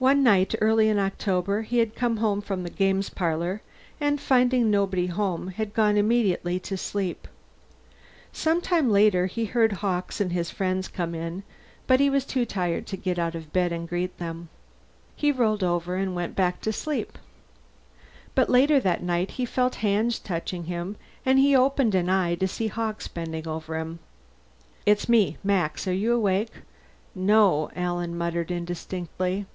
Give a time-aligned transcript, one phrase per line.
[0.00, 3.62] One night early in October he had come home from the games parlor
[4.00, 7.26] and, finding nobody home, had gone immediately to sleep.
[8.32, 11.42] Some time later he heard Hawkes and his friends come in,
[11.88, 14.50] but he was too tired to get out of bed and greet them.
[15.16, 17.18] He rolled over and went back to sleep.
[18.36, 20.94] But later that night he felt hands touching him,
[21.26, 23.98] and he opened an eye to see Hawkes bending over him.
[24.86, 25.88] "It's me Max.
[25.88, 26.52] Are you awake?"
[27.16, 29.46] "No," Alan muttered indistinctly.